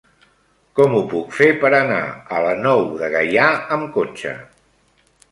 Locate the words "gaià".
3.17-3.45